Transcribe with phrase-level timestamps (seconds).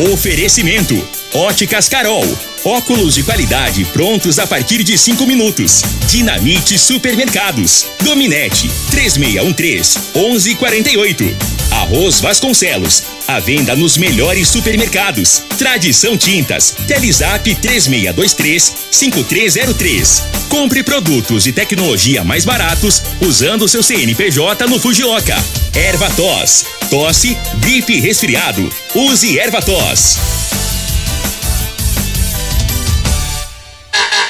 [0.00, 0.96] Oferecimento:
[1.34, 2.26] Óticas Carol.
[2.64, 5.82] Óculos de qualidade prontos a partir de cinco minutos.
[6.08, 7.86] Dinamite Supermercados.
[8.02, 11.59] Dominete 3613 1148.
[11.70, 13.02] Arroz Vasconcelos.
[13.26, 15.42] A venda nos melhores supermercados.
[15.58, 16.74] Tradição Tintas.
[16.86, 20.22] Telezap 3623 5303.
[20.48, 25.36] Compre produtos e tecnologia mais baratos usando seu CNPJ no Fujioka.
[25.74, 26.64] Erva Tos.
[26.90, 28.68] Tosse, gripe resfriado.
[28.94, 30.49] Use Erva Tos.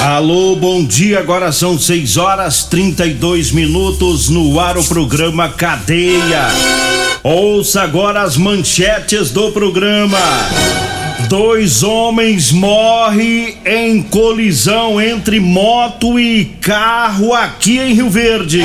[0.00, 1.18] Alô, bom dia.
[1.18, 6.46] Agora são 6 horas 32 minutos no ar o programa Cadeia.
[7.22, 10.18] Ouça agora as manchetes do programa.
[11.28, 18.62] Dois homens morrem em colisão entre moto e carro aqui em Rio Verde.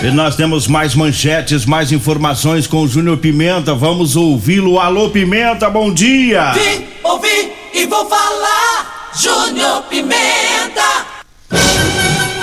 [0.00, 3.74] E nós temos mais manchetes, mais informações com o Júnior Pimenta.
[3.74, 4.78] Vamos ouvi-lo.
[4.78, 6.52] Alô, Pimenta, bom dia.
[6.52, 8.95] Vim, ouvi e vou falar.
[9.18, 11.06] Júnior Pimenta.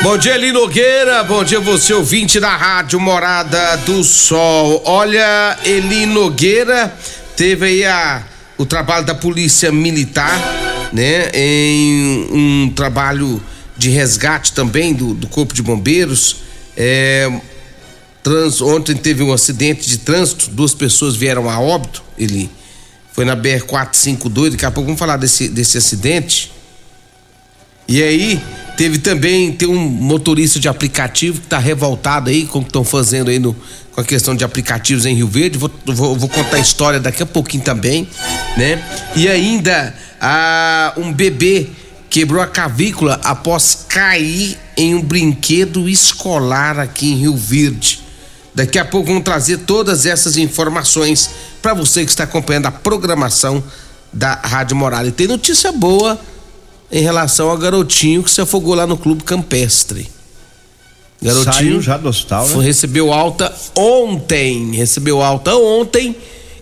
[0.01, 1.23] Bom dia, Eli Nogueira.
[1.23, 4.81] Bom dia, você ouvinte da Rádio Morada do Sol.
[4.83, 6.91] Olha, Eli Nogueira
[7.37, 8.23] teve aí a,
[8.57, 10.35] o trabalho da Polícia Militar,
[10.91, 11.29] né?
[11.35, 13.39] Em um trabalho
[13.77, 16.37] de resgate também do, do Corpo de Bombeiros.
[16.75, 17.31] É,
[18.23, 22.03] trans, ontem teve um acidente de trânsito, duas pessoas vieram a óbito.
[22.17, 22.49] Ele
[23.11, 24.53] foi na BR 452.
[24.53, 26.52] Daqui a pouco vamos falar desse, desse acidente.
[27.87, 28.41] E aí,
[28.77, 32.83] teve também tem um motorista de aplicativo que está revoltado aí com o que estão
[32.83, 33.55] fazendo aí no,
[33.91, 35.57] com a questão de aplicativos em Rio Verde.
[35.57, 38.07] Vou, vou, vou, contar a história daqui a pouquinho também,
[38.57, 38.83] né?
[39.15, 39.93] E ainda
[40.97, 41.67] um bebê
[42.09, 48.01] quebrou a cavícula após cair em um brinquedo escolar aqui em Rio Verde.
[48.55, 51.29] Daqui a pouco vamos trazer todas essas informações
[51.61, 53.63] para você que está acompanhando a programação
[54.11, 55.07] da Rádio Moral.
[55.07, 56.19] E tem notícia boa
[56.93, 60.07] em relação ao garotinho que se afogou lá no Clube Campestre.
[61.19, 62.63] Garotinho Saiu já do hospital, né?
[62.63, 66.15] Recebeu alta ontem, recebeu alta ontem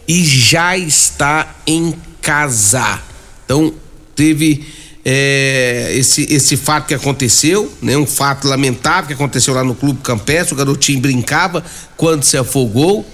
[0.08, 3.02] e já está em casa.
[3.44, 3.74] Então
[4.16, 4.66] teve
[5.04, 7.98] é, esse esse fato que aconteceu, né?
[7.98, 10.54] Um fato lamentável que aconteceu lá no Clube Campestre.
[10.54, 11.62] O garotinho brincava
[11.98, 13.06] quando se afogou.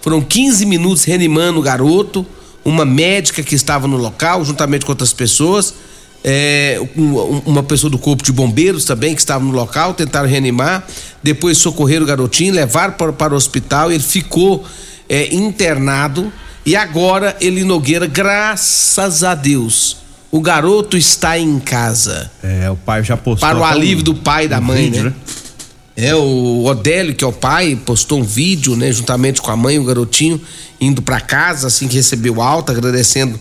[0.00, 2.26] Foram 15 minutos reanimando o garoto.
[2.64, 5.72] Uma médica que estava no local, juntamente com outras pessoas
[6.24, 10.86] é, um, uma pessoa do corpo de bombeiros também que estava no local, tentaram reanimar,
[11.22, 14.64] depois socorreram o garotinho, levaram para, para o hospital, ele ficou
[15.08, 16.32] é, internado
[16.64, 19.98] e agora ele Nogueira, graças a Deus,
[20.30, 22.30] o garoto está em casa.
[22.42, 23.48] É, o pai já postou.
[23.48, 25.10] Para o alívio um, do pai e da um mãe, vídeo, né?
[25.10, 25.16] né?
[25.96, 29.76] É, o Odélio, que é o pai, postou um vídeo, né, juntamente com a mãe
[29.76, 30.38] e o garotinho,
[30.78, 33.38] indo para casa assim que recebeu alta, agradecendo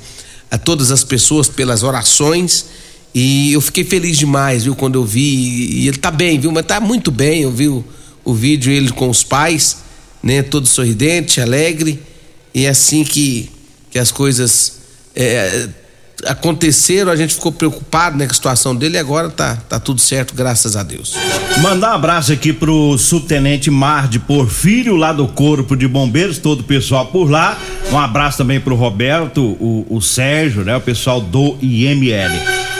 [0.56, 2.66] a todas as pessoas pelas orações.
[3.14, 5.82] E eu fiquei feliz demais, viu, quando eu vi.
[5.82, 6.52] E ele tá bem, viu?
[6.52, 7.42] Mas tá muito bem.
[7.42, 7.84] Eu vi o,
[8.24, 9.78] o vídeo ele com os pais,
[10.24, 10.42] né?
[10.42, 12.02] Todo sorridente, alegre.
[12.54, 13.52] E é assim que,
[13.92, 14.78] que as coisas
[15.14, 15.68] é,
[16.26, 20.00] aconteceram, a gente ficou preocupado né, com a situação dele e agora tá, tá tudo
[20.00, 21.16] certo, graças a Deus.
[21.62, 26.62] Mandar um abraço aqui pro subtenente Mar de Porfírio, lá do Corpo de Bombeiros, todo
[26.62, 27.58] o pessoal por lá.
[27.92, 30.76] Um abraço também pro Roberto, o, o Sérgio, né?
[30.76, 32.34] O pessoal do IML.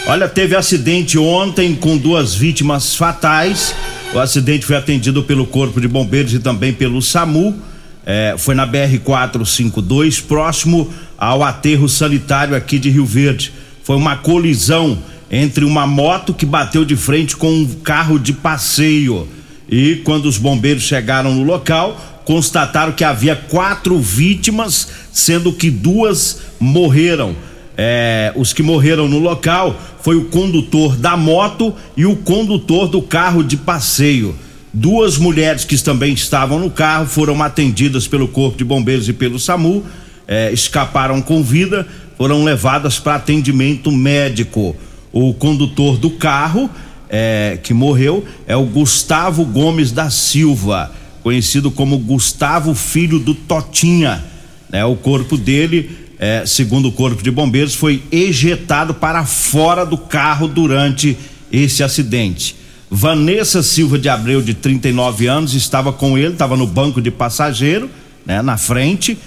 [0.08, 3.74] Olha, teve acidente ontem com duas vítimas fatais.
[4.14, 7.56] O acidente foi atendido pelo Corpo de Bombeiros e também pelo SAMU.
[8.06, 13.52] É, foi na BR 452, próximo ao aterro sanitário aqui de Rio Verde.
[13.84, 14.98] Foi uma colisão
[15.30, 19.28] entre uma moto que bateu de frente com um carro de passeio.
[19.68, 26.42] E quando os bombeiros chegaram no local, constataram que havia quatro vítimas, sendo que duas
[26.60, 27.36] morreram.
[27.78, 33.02] É, os que morreram no local foi o condutor da moto e o condutor do
[33.02, 34.36] carro de passeio.
[34.78, 39.40] Duas mulheres que também estavam no carro foram atendidas pelo Corpo de Bombeiros e pelo
[39.40, 39.86] SAMU,
[40.28, 41.88] é, escaparam com vida,
[42.18, 44.76] foram levadas para atendimento médico.
[45.14, 46.70] O condutor do carro
[47.10, 50.92] é, que morreu é o Gustavo Gomes da Silva,
[51.24, 54.26] conhecido como Gustavo Filho do Totinha.
[54.70, 54.84] Né?
[54.84, 55.90] O corpo dele
[56.20, 61.18] é, segundo o Corpo de Bombeiros, foi ejetado para fora do carro durante
[61.50, 62.65] esse acidente.
[62.96, 67.90] Vanessa Silva de Abreu, de 39 anos, estava com ele, estava no banco de passageiro,
[68.26, 69.18] né, na frente,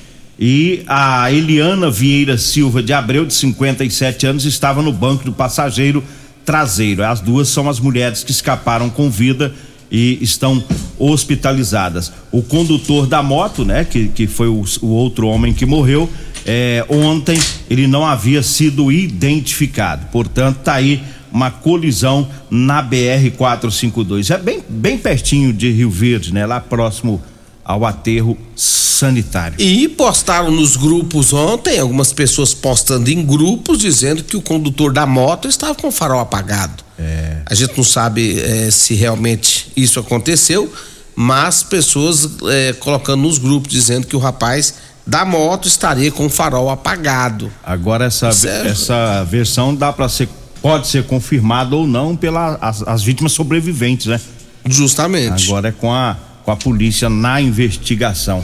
[0.40, 6.02] e a Eliana Vieira Silva de Abreu, de 57 anos, estava no banco do passageiro
[6.46, 7.04] traseiro.
[7.04, 9.52] As duas são as mulheres que escaparam com vida
[9.92, 10.64] e estão
[10.98, 12.10] hospitalizadas.
[12.32, 16.08] O condutor da moto, né, que, que foi o, o outro homem que morreu,
[16.46, 17.38] é, ontem
[17.68, 20.06] ele não havia sido identificado.
[20.06, 21.02] Portanto, tá aí
[21.32, 24.30] uma colisão na BR 452.
[24.30, 26.46] É bem, bem pertinho de Rio Verde, né?
[26.46, 27.22] Lá próximo
[27.64, 29.60] ao aterro sanitário.
[29.60, 35.06] E postaram nos grupos ontem, algumas pessoas postando em grupos dizendo que o condutor da
[35.06, 36.82] moto estava com o farol apagado.
[36.98, 37.42] É.
[37.46, 40.72] A gente não sabe é, se realmente isso aconteceu,
[41.14, 44.74] mas pessoas é, colocando nos grupos dizendo que o rapaz
[45.06, 47.50] da moto estaria com o farol apagado.
[47.64, 48.68] Agora essa, Certo.
[48.68, 50.28] essa versão dá para ser
[50.62, 54.20] pode ser confirmada ou não pelas as, as vítimas sobreviventes, né?
[54.66, 55.46] Justamente.
[55.46, 56.16] Agora é com a
[56.48, 58.42] com a polícia na investigação.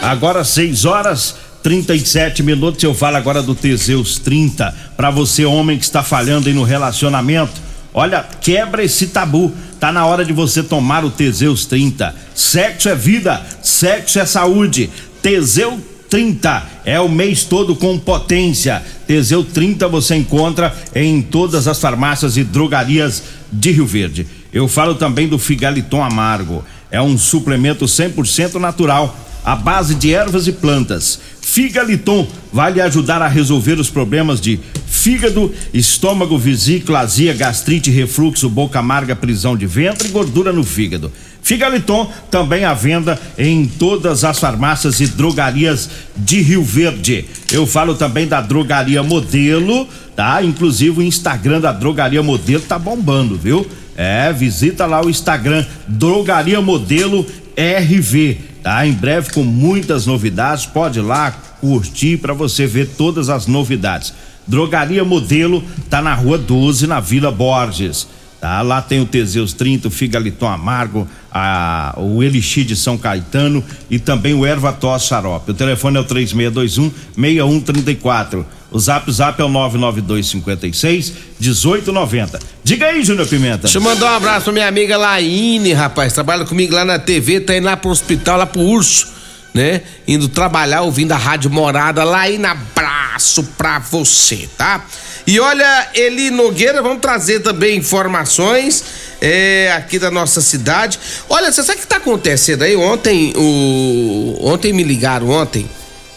[0.00, 1.34] Agora 6 horas
[1.64, 4.72] 37 minutos, eu falo agora do Teseus 30.
[4.96, 7.60] Para você, homem que está falhando aí no relacionamento,
[7.92, 9.52] olha, quebra esse tabu.
[9.80, 12.14] Tá na hora de você tomar o Teseus 30.
[12.36, 14.88] Sexo é vida, sexo é saúde.
[15.20, 15.80] Teseu
[16.10, 18.82] 30 é o mês todo com potência.
[19.06, 24.26] Teseu 30 você encontra em todas as farmácias e drogarias de Rio Verde.
[24.52, 26.64] Eu falo também do Figaliton Amargo.
[26.90, 31.20] É um suplemento 100% natural, à base de ervas e plantas.
[31.40, 38.48] Figaliton vai lhe ajudar a resolver os problemas de fígado, estômago, vesícula, azia, gastrite, refluxo,
[38.48, 41.12] boca amarga, prisão de ventre e gordura no fígado.
[41.42, 47.24] Figaliton também à venda em todas as farmácias e drogarias de Rio Verde.
[47.50, 50.42] Eu falo também da Drogaria Modelo, tá?
[50.42, 53.66] Inclusive o Instagram da Drogaria Modelo tá bombando, viu?
[53.96, 57.26] É, visita lá o Instagram Drogaria Modelo
[57.56, 58.86] RV, tá?
[58.86, 64.14] Em breve com muitas novidades, pode ir lá curtir para você ver todas as novidades.
[64.46, 68.08] Drogaria Modelo tá na Rua 12, na Vila Borges.
[68.40, 73.62] Tá, lá tem o Teseus 30, o Figaliton Amargo, a, o Elixir de São Caetano
[73.90, 75.50] e também o Erva Tos Xarope.
[75.50, 78.46] O telefone é o 3621 6134.
[78.70, 82.38] O zap zap é o 992 56 1890.
[82.64, 83.62] Diga aí, Júnior Pimenta.
[83.64, 86.14] Deixa eu mandar um abraço pra minha amiga Laine, rapaz.
[86.14, 89.08] Trabalha comigo lá na TV, tá indo lá pro hospital, lá pro Urso,
[89.54, 89.82] né?
[90.06, 92.04] Indo trabalhar, ouvindo a Rádio Morada.
[92.04, 94.84] Laine, abraço pra você, tá?
[95.26, 98.82] E olha, Eli Nogueira, vamos trazer também informações
[99.20, 100.98] é, aqui da nossa cidade.
[101.28, 102.74] Olha, você sabe o que tá acontecendo aí?
[102.76, 105.68] Ontem, o, ontem me ligaram, ontem,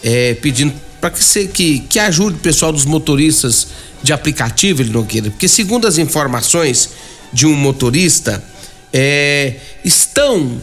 [0.03, 3.68] é, pedindo para que, você- que, que ajude o pessoal dos motoristas
[4.01, 6.89] de aplicativo, Eli Nogueira, porque segundo as informações
[7.31, 8.44] de um motorista,
[8.91, 10.62] é, estão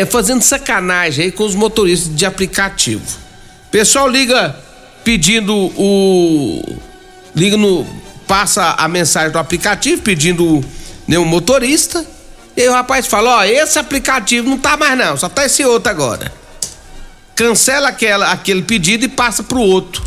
[0.00, 3.02] é, fazendo sacanagem aí com os motoristas de aplicativo.
[3.70, 4.54] Pessoal liga
[5.04, 6.62] pedindo o.
[7.34, 7.86] Liga no.
[8.26, 10.62] Passa a mensagem do aplicativo pedindo
[11.06, 12.04] né, um motorista.
[12.56, 15.90] E o rapaz fala: Ó, esse aplicativo não tá mais não, só tá esse outro
[15.90, 16.32] agora.
[17.34, 20.02] Cancela aquela, aquele pedido e passa pro outro.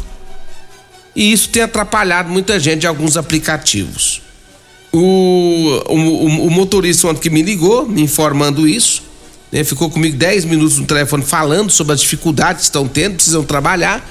[1.15, 4.21] E isso tem atrapalhado muita gente de alguns aplicativos.
[4.91, 9.03] O, o, o- o motorista ontem que me ligou, me informando isso,
[9.51, 13.43] né, ficou comigo 10 minutos no telefone falando sobre as dificuldades que estão tendo, precisam
[13.43, 14.07] trabalhar,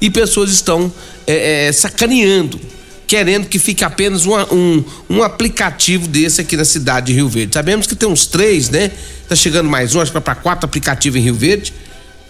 [0.00, 0.92] e pessoas estão
[1.26, 2.60] é, é, sacaneando,
[3.06, 7.54] querendo que fique apenas uma- um, um aplicativo desse aqui na cidade de Rio Verde.
[7.54, 8.90] Sabemos que tem uns três, né?
[9.28, 11.72] Tá chegando mais um, acho que para quatro aplicativos em Rio Verde.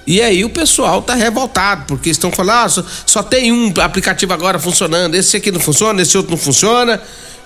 [0.06, 4.32] E aí o pessoal tá revoltado, porque estão falando, ah, só, só tem um aplicativo
[4.32, 7.00] agora funcionando, esse aqui não funciona, esse outro não funciona.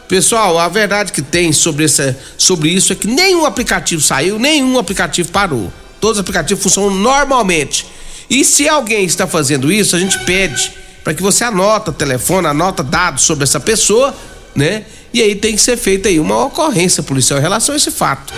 [0.09, 4.79] Pessoal, a verdade que tem sobre, essa, sobre isso é que nenhum aplicativo saiu, nenhum
[4.79, 5.73] aplicativo parou.
[6.01, 7.87] Todos os aplicativos funcionam normalmente.
[8.31, 10.73] E se alguém está fazendo isso, a gente pede
[11.03, 14.15] para que você anota telefone, anota dados sobre essa pessoa,
[14.55, 14.85] né?
[15.13, 18.35] E aí tem que ser feita aí uma ocorrência policial em relação a esse fato.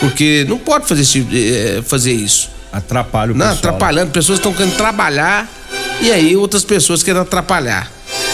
[0.00, 2.50] Porque não pode fazer, esse eh, fazer isso.
[2.72, 3.58] Atrapalha o Não, pessoal.
[3.74, 5.48] atrapalhando, pessoas estão querendo trabalhar
[6.00, 7.90] e aí outras pessoas querendo atrapalhar.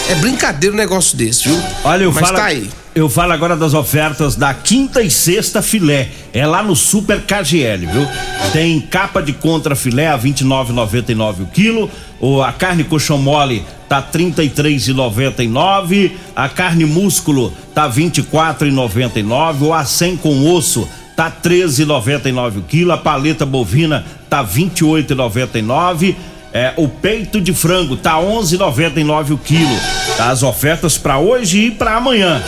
[0.07, 1.59] É brincadeira um negócio desse, viu?
[1.83, 2.69] Olha, eu Mas falo, tá aí.
[2.93, 6.09] eu falo agora das ofertas da quinta e sexta filé.
[6.31, 8.07] É lá no Super KGL, viu?
[8.53, 11.89] Tem capa de contra filé a 29,99 o quilo.
[12.19, 16.11] Ou a carne coxão mole tá 33,99.
[16.35, 19.61] A carne músculo tá 24,99.
[19.61, 22.91] O a 100 com osso tá 13,99 o quilo.
[22.91, 26.15] A paleta bovina tá 28,99.
[26.55, 29.77] É, o peito de frango tá 11,99 o quilo.
[30.15, 32.41] Tá as ofertas para hoje e para amanhã.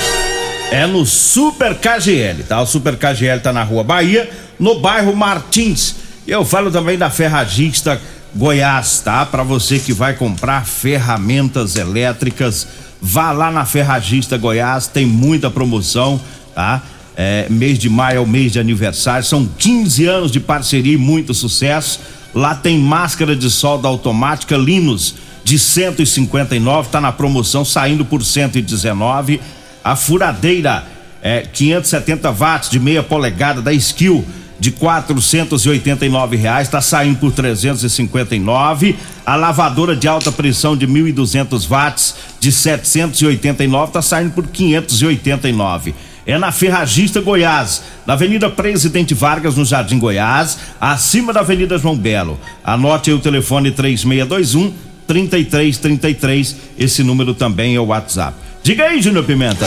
[0.72, 2.62] É no Super KGL, tá?
[2.62, 5.96] O Super KGL tá na Rua Bahia, no bairro Martins.
[6.26, 8.00] Eu falo também da Ferragista
[8.34, 9.26] Goiás, tá?
[9.26, 12.66] Para você que vai comprar ferramentas elétricas,
[13.02, 16.18] vá lá na Ferragista Goiás, tem muita promoção,
[16.56, 16.82] tá?
[17.14, 20.98] É, mês de maio é o mês de aniversário, são 15 anos de parceria e
[20.98, 22.00] muito sucesso.
[22.34, 29.40] Lá tem máscara de solda automática Linus de 159, tá na promoção saindo por 119.
[29.84, 30.86] A furadeira
[31.22, 34.26] é 570 watts de meia polegada da Skill
[34.60, 38.96] de 489 reais está saindo por 359.
[39.26, 45.94] A lavadora de alta pressão de 1.200 watts de 789 está saindo por 589
[46.28, 51.96] é na Ferragista Goiás, na Avenida Presidente Vargas, no Jardim Goiás, acima da Avenida João
[51.96, 52.38] Belo.
[52.62, 54.74] Anote aí o telefone 3621
[55.08, 58.36] 3333, esse número também é o WhatsApp.
[58.62, 59.66] Diga aí, Júnior Pimenta.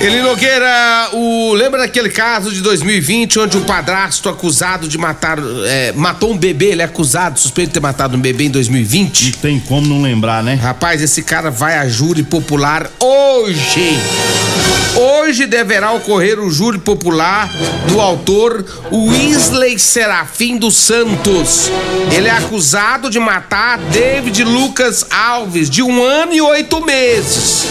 [0.00, 5.92] Eli Nogueira, o, lembra daquele caso de 2020 onde o padrasto acusado de matar, é,
[5.92, 9.24] matou um bebê, ele é acusado, suspeito de ter matado um bebê em 2020?
[9.24, 10.54] Não tem como não lembrar, né?
[10.54, 13.98] Rapaz, esse cara vai a júri popular hoje.
[14.96, 17.50] Hoje deverá ocorrer o júri popular
[17.88, 21.70] do autor Wesley Serafim dos Santos.
[22.14, 27.66] Ele é acusado de matar David Lucas Alves, de um ano e oito meses.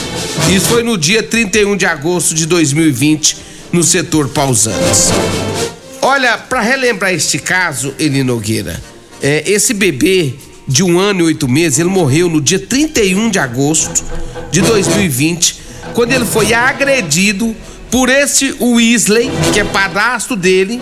[0.50, 3.38] Isso foi no dia 31 de agosto de 2020,
[3.72, 5.10] no setor Pausantes.
[6.01, 8.82] Olha, para relembrar este caso, Eli Nogueira,
[9.22, 10.34] é, esse bebê
[10.67, 14.03] de um ano e oito meses, ele morreu no dia 31 de agosto
[14.51, 15.60] de 2020,
[15.93, 17.55] quando ele foi agredido
[17.89, 20.82] por esse Weasley, que é padrasto dele.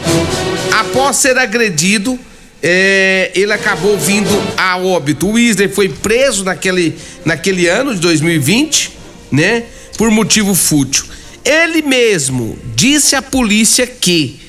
[0.71, 2.19] Após ser agredido,
[2.61, 5.27] é, ele acabou vindo a óbito.
[5.27, 9.63] O Weasley foi preso naquele, naquele ano de 2020 né?
[9.97, 11.05] Por motivo fútil.
[11.43, 14.39] Ele mesmo disse à polícia que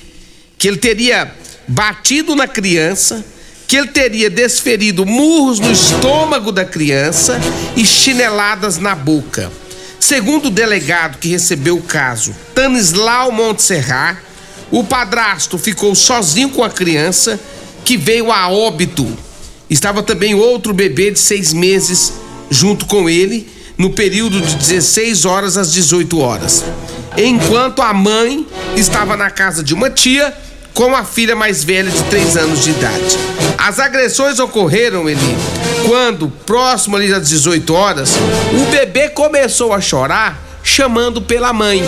[0.62, 1.28] que ele teria
[1.66, 3.24] batido na criança,
[3.66, 7.40] que ele teria desferido murros no estômago da criança
[7.76, 9.50] e chineladas na boca.
[9.98, 14.18] Segundo o delegado que recebeu o caso, Tanislau Montserrat,
[14.70, 17.40] o padrasto ficou sozinho com a criança
[17.84, 19.18] que veio a óbito.
[19.68, 22.12] Estava também outro bebê de seis meses
[22.50, 26.64] junto com ele no período de 16 horas às 18 horas,
[27.16, 30.32] enquanto a mãe estava na casa de uma tia
[30.74, 33.18] com a filha mais velha de 3 anos de idade.
[33.58, 35.36] As agressões ocorreram, Eli,
[35.86, 38.10] quando, próximo ali às 18 horas,
[38.52, 41.82] o bebê começou a chorar, chamando pela mãe.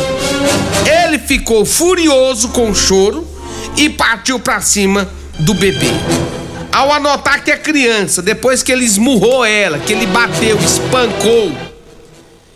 [1.05, 3.27] Ele ficou furioso com o choro
[3.77, 5.91] e partiu para cima do bebê.
[6.71, 11.53] Ao anotar que a criança, depois que ele esmurrou ela, que ele bateu, espancou,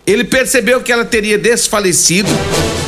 [0.08, 2.30] ele percebeu que ela teria desfalecido.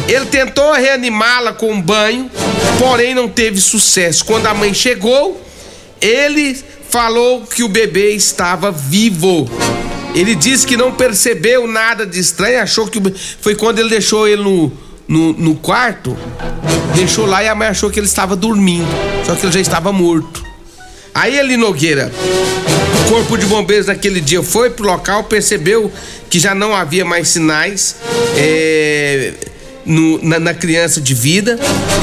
[0.08, 2.30] Ele tentou reanimá-la com um banho,
[2.78, 4.24] porém não teve sucesso.
[4.24, 5.38] Quando a mãe chegou,
[6.00, 6.58] ele
[6.88, 9.48] falou que o bebê estava vivo.
[10.14, 12.98] Ele disse que não percebeu nada de estranho, achou que
[13.40, 14.72] foi quando ele deixou ele no,
[15.06, 16.16] no, no quarto,
[16.94, 18.88] deixou lá e a mãe achou que ele estava dormindo,
[19.26, 20.42] só que ele já estava morto.
[21.14, 22.10] Aí ele Nogueira,
[23.10, 25.90] corpo de bombeiros naquele dia foi pro local, percebeu
[26.30, 27.96] que já não havia mais sinais
[28.36, 29.32] é,
[29.84, 31.58] no, na, na, criança de vida,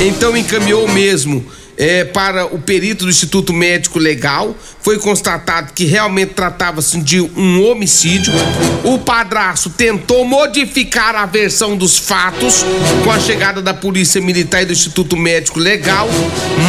[0.05, 1.45] então encaminhou mesmo
[1.77, 4.53] é, para o perito do Instituto Médico Legal.
[4.81, 8.33] Foi constatado que realmente tratava-se de um homicídio.
[8.83, 12.65] O padrasto tentou modificar a versão dos fatos
[13.05, 16.09] com a chegada da Polícia Militar e do Instituto Médico Legal,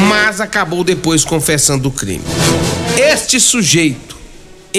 [0.09, 2.23] mas acabou depois confessando o crime.
[2.97, 4.18] Este sujeito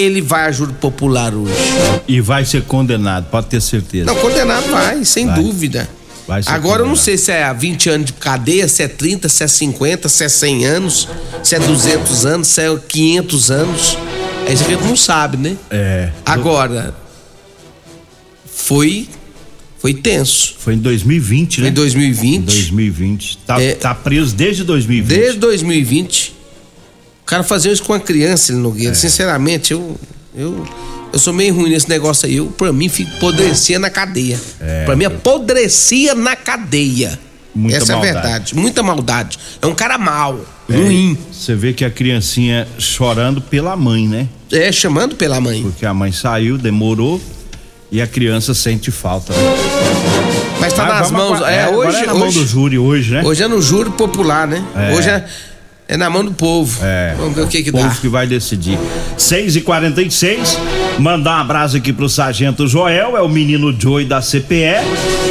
[0.00, 1.52] ele vai a júri popular hoje.
[2.08, 4.06] E vai ser condenado, pode ter certeza.
[4.06, 5.34] Não, condenado vai, sem vai.
[5.34, 5.88] dúvida.
[6.26, 6.84] Vai ser Agora condenado.
[6.84, 10.08] eu não sei se é 20 anos de cadeia, se é 30, se é 50,
[10.08, 11.08] se é 100 anos,
[11.42, 13.98] se é 200 anos, se é 500 anos.
[14.46, 15.56] É isso que a gente não sabe, né?
[15.70, 16.10] É.
[16.24, 16.94] Agora,
[18.52, 19.08] foi
[19.78, 20.56] foi tenso.
[20.58, 21.64] Foi em 2020, né?
[21.64, 22.36] Foi em 2020.
[22.36, 23.38] Em 2020.
[23.38, 25.08] Tá, é, tá preso desde 2020.
[25.08, 26.39] Desde 2020
[27.30, 28.94] cara fazer isso com a criança, ele Nogueira, é.
[28.94, 29.96] sinceramente, eu,
[30.34, 30.66] eu
[31.12, 32.36] eu sou meio ruim nesse negócio aí.
[32.36, 34.40] Eu, pra mim, fico podrecia na cadeia.
[34.60, 37.18] É, pra mim, apodrecia na cadeia.
[37.52, 38.06] Muita Essa maldade.
[38.06, 38.54] é a verdade.
[38.54, 39.38] Muita maldade.
[39.60, 41.18] É um cara mau, é, ruim.
[41.32, 44.28] Você vê que a criancinha chorando pela mãe, né?
[44.52, 45.62] É, chamando pela mãe.
[45.62, 47.20] Porque a mãe saiu, demorou
[47.90, 49.32] e a criança sente falta.
[49.32, 49.38] Né?
[50.60, 51.42] Mas tá Mas nas mãos.
[51.42, 53.22] A, é, é, hoje, é na hoje, mão do júri hoje, né?
[53.24, 54.64] Hoje é no júri popular, né?
[54.76, 54.94] É.
[54.94, 55.26] Hoje é
[55.90, 56.78] É na mão do povo.
[56.84, 57.16] É.
[57.18, 57.94] Vamos ver o que que o povo dá.
[57.96, 58.78] que vai decidir.
[59.18, 60.56] 6 e 46
[61.00, 64.84] Mandar um abraço aqui pro Sargento Joel, é o menino Joey da CPE.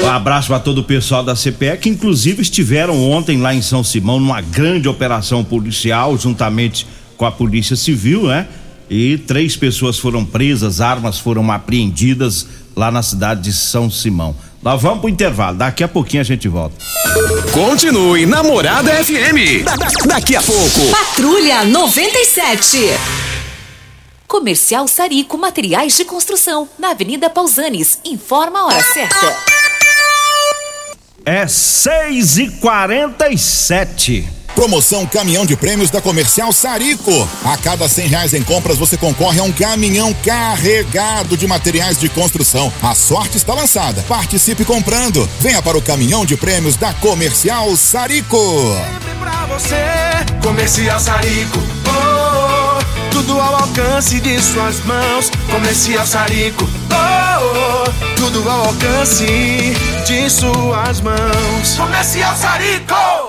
[0.04, 3.86] Um abraço para todo o pessoal da CPE, que inclusive estiveram ontem lá em São
[3.86, 6.86] Simão numa grande operação policial, juntamente
[7.16, 8.46] com a Polícia Civil, né?
[8.89, 14.36] E três pessoas foram presas, armas foram apreendidas lá na cidade de São Simão.
[14.62, 16.75] Nós vamos pro intervalo, daqui a pouquinho a gente volta.
[17.54, 19.63] Continue Namorada FM.
[19.63, 20.92] Da- da- daqui a pouco.
[20.92, 22.78] Patrulha 97.
[24.28, 28.00] Comercial Sarico Materiais de Construção, na Avenida Pausanes.
[28.06, 29.36] Informa a hora certa.
[31.25, 34.28] É 6 e 47
[34.60, 37.25] Promoção Caminhão de Prêmios da Comercial Sarico.
[37.46, 42.10] A cada cem reais em compras você concorre a um caminhão carregado de materiais de
[42.10, 42.70] construção.
[42.84, 44.04] A sorte está lançada.
[44.06, 45.25] Participe comprando.
[45.39, 48.75] Venha para o Caminhão de Prêmios da Comercial Sarico.
[49.18, 49.78] pra você.
[50.44, 55.32] Comercial Sarico, oh, oh, tudo ao alcance de suas mãos.
[55.50, 59.25] Comercial Sarico, oh, oh, tudo ao alcance
[60.06, 61.78] de suas mãos.
[61.78, 63.29] Comercial Sarico.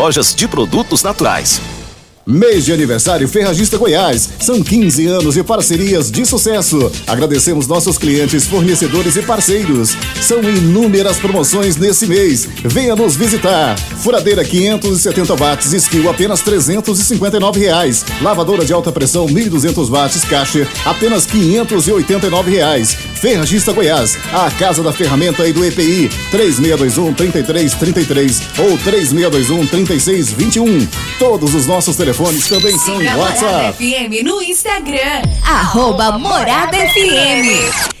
[0.33, 1.61] de produtos naturais.
[2.25, 4.29] Mês de aniversário Ferragista Goiás.
[4.39, 6.91] São 15 anos de parcerias de sucesso.
[7.07, 9.97] Agradecemos nossos clientes, fornecedores e parceiros.
[10.21, 12.47] São inúmeras promoções nesse mês.
[12.63, 13.75] Venha nos visitar.
[13.77, 18.05] Furadeira 570 watts, skill apenas 359 reais.
[18.21, 22.95] Lavadora de alta pressão 1200 watts, caixa apenas 589 reais.
[23.15, 26.09] Ferragista Goiás, a casa da ferramenta e do EPI.
[26.29, 30.87] 3621 3333 ou 3621 3621.
[31.17, 32.10] Todos os nossos telefones
[32.49, 33.77] também são em Morada WhatsApp.
[33.77, 35.21] FM no Instagram.
[35.45, 38.00] Arroba Morada FM.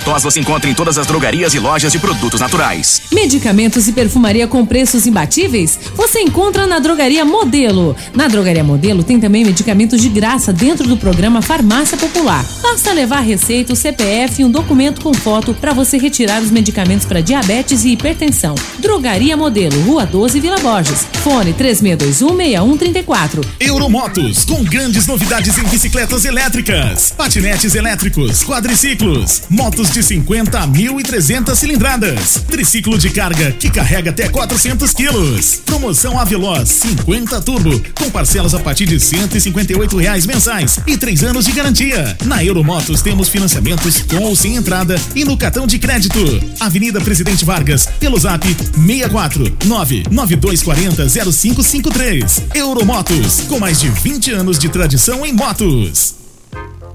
[0.00, 3.02] tos você encontra em todas as drogarias e lojas de produtos naturais.
[3.12, 5.78] Medicamentos e perfumaria com preços imbatíveis?
[5.94, 7.94] Você encontra na Drogaria Modelo.
[8.14, 12.44] Na Drogaria Modelo tem também medicamentos de graça dentro do programa Farmácia Popular.
[12.60, 17.06] Basta levar receita, o CPF e um documento com foto para você retirar os medicamentos
[17.06, 18.54] para diabetes e hipertensão.
[18.78, 21.06] Drogaria Modelo, Rua 12, Vila Borges.
[21.22, 23.44] Fone 36216134.
[23.60, 31.54] Euromotos, com grandes novidades em bicicletas elétricas, patinetes elétricos, quadriciclos, motos de 50 a 1.300
[31.54, 35.62] cilindradas, triciclo de carga que carrega até 400 quilos.
[35.64, 41.44] Promoção Aveloz 50 Turbo, com parcelas a partir de 158 reais mensais e três anos
[41.44, 42.16] de garantia.
[42.24, 46.18] Na Euromotos temos financiamentos com ou sem entrada e no cartão de crédito.
[46.58, 52.42] Avenida Presidente Vargas, pelo zap 64 99240 0553.
[52.52, 56.17] Euromotos, com mais de 20 anos de tradição em motos.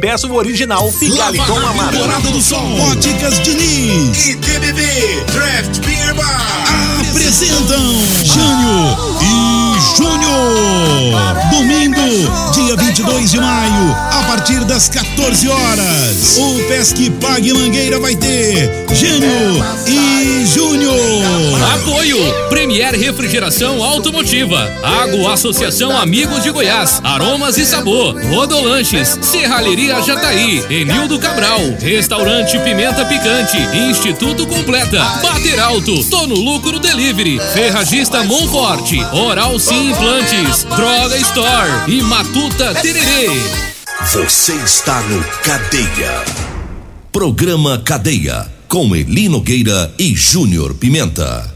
[0.00, 0.90] peça o original.
[0.92, 1.98] Figaliton Amargo.
[1.98, 4.26] Morada do Sol, Óticas Diniz.
[4.26, 4.82] E TBB
[5.32, 6.66] Draft Beer Bar.
[7.10, 7.82] Apresentam
[8.24, 9.55] Jânio e
[9.96, 11.16] Júnior.
[11.50, 11.96] Domingo,
[12.52, 16.36] dia 22 de maio, a partir das 14 horas.
[16.36, 20.96] O Pesque Pague Mangueira vai ter Jânio e Júnior.
[21.74, 22.18] Apoio
[22.50, 31.18] Premier Refrigeração Automotiva, Água Associação Amigos de Goiás, Aromas e Sabor, Rodolanches, Serralheria Jataí, Enildo
[31.18, 33.56] Cabral, Restaurante Pimenta Picante,
[33.88, 41.70] Instituto Completa, Bater Alto, Tô no Lucro Delivery, Ferragista Monforte, Oral Sim Implantes, Droga Store
[41.86, 43.28] e Matuta Tererê.
[44.12, 46.24] Você está no Cadeia.
[47.12, 51.54] Programa Cadeia com Eli Nogueira e Júnior Pimenta.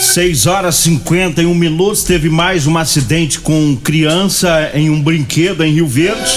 [0.00, 2.02] 6 horas 51 minutos.
[2.02, 6.32] Teve mais um acidente com criança em um brinquedo em Rio Verde.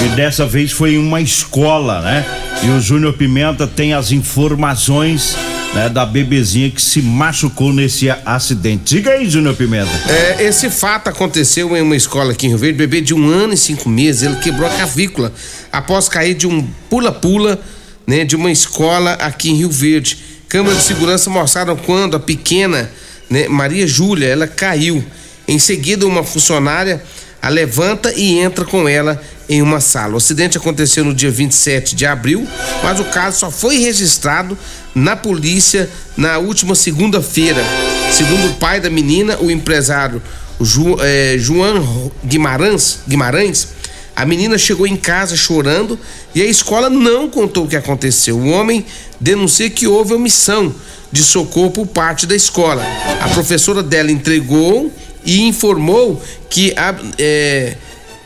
[0.00, 2.24] E dessa vez foi em uma escola, né?
[2.62, 5.36] E o Júnior Pimenta tem as informações
[5.74, 8.96] né, da bebezinha que se machucou nesse acidente.
[8.96, 9.90] Diga aí, Júnior Pimenta.
[10.08, 12.78] É, esse fato aconteceu em uma escola aqui em Rio Verde.
[12.78, 15.32] Bebê de um ano e cinco meses, ele quebrou a cavícula
[15.70, 17.60] após cair de um pula-pula,
[18.06, 20.18] né, de uma escola aqui em Rio Verde.
[20.48, 22.90] Câmeras de segurança mostraram quando a pequena
[23.30, 25.02] né, Maria Júlia, ela caiu.
[25.48, 27.02] Em seguida, uma funcionária
[27.42, 30.14] a levanta e entra com ela em uma sala.
[30.14, 32.46] O acidente aconteceu no dia 27 de abril,
[32.84, 34.56] mas o caso só foi registrado
[34.94, 37.60] na polícia na última segunda-feira.
[38.12, 40.22] Segundo o pai da menina, o empresário
[40.60, 43.68] Ju, eh, João Guimarães, Guimarães,
[44.14, 45.98] a menina chegou em casa chorando
[46.34, 48.36] e a escola não contou o que aconteceu.
[48.36, 48.86] O homem
[49.18, 50.72] denuncia que houve omissão
[51.10, 52.84] de socorro por parte da escola.
[53.20, 54.92] A professora dela entregou
[55.24, 57.76] e informou que, é,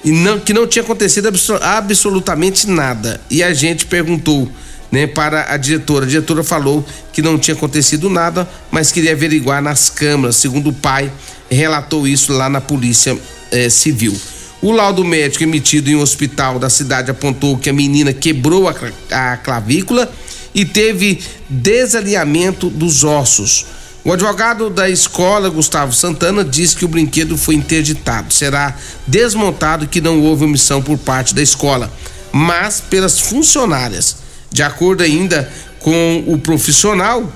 [0.05, 1.29] não, que não tinha acontecido
[1.61, 3.21] absolutamente nada.
[3.31, 4.51] E a gente perguntou
[4.91, 6.05] né, para a diretora.
[6.05, 10.37] A diretora falou que não tinha acontecido nada, mas queria averiguar nas câmaras.
[10.37, 11.11] Segundo o pai,
[11.51, 13.17] relatou isso lá na Polícia
[13.51, 14.17] é, Civil.
[14.63, 18.75] O laudo médico emitido em um hospital da cidade apontou que a menina quebrou a,
[19.11, 20.11] a clavícula
[20.55, 23.67] e teve desalinhamento dos ossos.
[24.07, 28.33] O advogado da escola, Gustavo Santana, diz que o brinquedo foi interditado.
[28.33, 28.73] Será
[29.05, 31.93] desmontado que não houve omissão por parte da escola,
[32.31, 34.19] mas pelas funcionárias.
[34.49, 37.29] De acordo ainda com o profissional,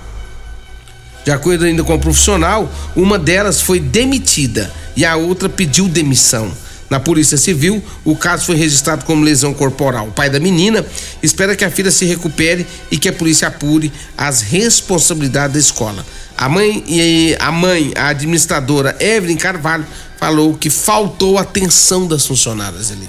[1.25, 6.53] de acordo ainda com o profissional, uma delas foi demitida e a outra pediu demissão.
[6.89, 10.09] Na Polícia Civil, o caso foi registrado como lesão corporal.
[10.09, 10.85] O pai da menina
[11.21, 16.05] espera que a filha se recupere e que a polícia apure as responsabilidades da escola.
[16.41, 19.85] A mãe e a mãe, a administradora Evelyn Carvalho,
[20.17, 23.07] falou que faltou atenção das funcionárias ali.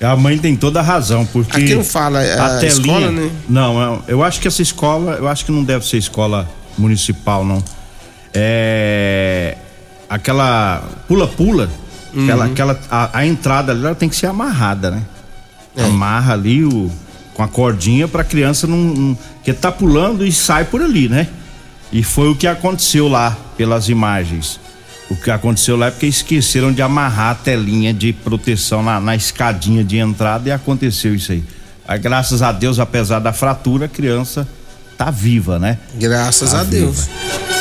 [0.00, 1.58] A mãe tem toda a razão, porque.
[1.58, 3.30] Aqui não fala é a, a telinha, escola, né?
[3.46, 7.62] Não, eu acho que essa escola, eu acho que não deve ser escola municipal, não.
[8.32, 9.58] É.
[10.08, 11.68] Aquela pula-pula,
[12.14, 12.24] uhum.
[12.24, 15.02] aquela, aquela a, a, entrada ali ela tem que ser amarrada, né?
[15.76, 15.84] É.
[15.84, 16.90] Amarra ali o,
[17.34, 19.18] com a cordinha pra criança não, não.
[19.44, 21.28] que tá pulando e sai por ali, né?
[21.92, 24.60] E foi o que aconteceu lá pelas imagens.
[25.10, 29.16] O que aconteceu lá é porque esqueceram de amarrar a telinha de proteção na, na
[29.16, 31.42] escadinha de entrada e aconteceu isso aí.
[31.86, 31.98] aí.
[31.98, 34.46] Graças a Deus, apesar da fratura, a criança
[34.96, 35.78] tá viva, né?
[35.96, 36.84] Graças tá a viva.
[36.86, 37.08] Deus.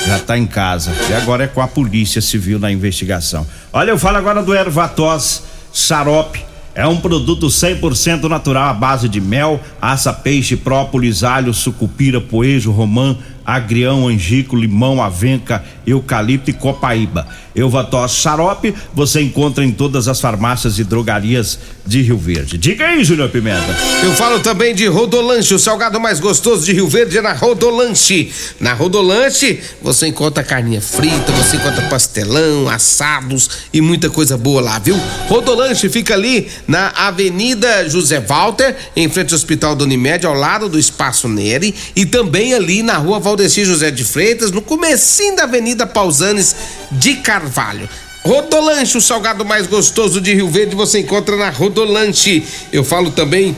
[0.06, 0.92] Já tá em casa.
[1.10, 3.48] E agora é com a polícia civil na investigação.
[3.74, 5.42] Olha, eu falo agora do Ervatos
[5.74, 6.46] Xarope.
[6.76, 12.72] É um produto 100% natural à base de mel, aça, peixe, própolis, alho, sucupira, poejo,
[12.72, 13.18] romã,
[13.56, 17.28] agrião, angico, limão, avenca, eucalipto e copaíba.
[17.56, 22.58] Euvatos xarope você encontra em todas as farmácias e drogarias de Rio Verde.
[22.58, 23.76] Diga aí, Júnior Pimenta.
[24.04, 28.32] Eu falo também de Rodolanche, o salgado mais gostoso de Rio Verde é na Rodolanche.
[28.60, 34.80] Na Rodolanche você encontra carninha frita, você encontra pastelão, assados e muita coisa boa lá,
[34.80, 34.96] viu?
[35.28, 40.70] Rodolanche fica ali na Avenida José Walter, em frente ao Hospital do Unimed, ao lado
[40.70, 45.44] do Espaço Neri e também ali na Rua Valdeci José de Freitas, no comecinho da
[45.44, 46.54] Avenida Pausanes
[46.92, 47.88] de Carvalho.
[48.22, 52.44] Rodolanche, o salgado mais gostoso de Rio Verde, você encontra na Rodolanche.
[52.74, 53.56] Eu falo também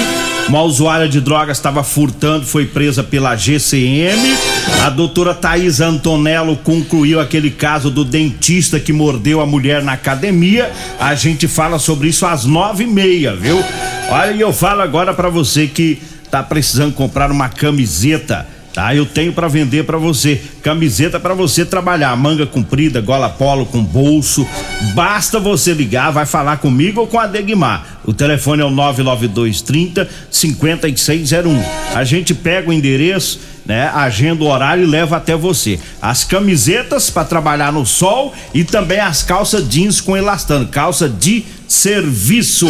[0.48, 4.36] Uma usuária de drogas estava furtando, foi presa pela GCM.
[4.84, 10.72] A doutora Thaís Antonello concluiu aquele caso do dentista que mordeu a mulher na academia.
[10.98, 13.64] A gente fala sobre isso às nove e meia, viu?
[14.10, 18.94] Olha, e eu falo agora para você que tá precisando comprar uma camiseta tá?
[18.94, 20.38] Eu tenho para vender para você.
[20.62, 24.46] Camiseta para você trabalhar, manga comprida, gola polo com bolso.
[24.94, 28.00] Basta você ligar, vai falar comigo ou com a Degmar.
[28.04, 31.64] O telefone é o 99230 5601.
[31.94, 33.90] A gente pega o endereço, né?
[33.94, 35.80] Agenda o horário e leva até você.
[36.00, 41.46] As camisetas para trabalhar no sol e também as calças jeans com elastano, calça de
[41.66, 42.68] serviço.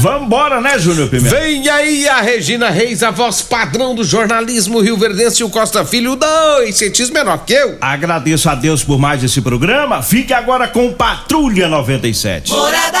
[0.00, 1.34] Vambora, né, Júnior Pimenta?
[1.34, 5.84] Vem aí a Regina Reis, a voz padrão do jornalismo Rio Verdense e o Costa
[5.84, 7.78] Filho, dois centímetros menor que eu.
[7.80, 10.02] Agradeço a Deus por mais esse programa.
[10.02, 12.50] Fique agora com Patrulha 97.
[12.50, 12.98] Morada